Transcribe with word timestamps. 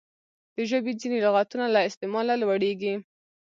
د 0.55 0.57
ژبي 0.69 0.93
ځیني 1.01 1.17
لغاتونه 1.25 1.65
له 1.73 1.79
استعماله 1.87 2.33
لوړیږي. 2.41 2.93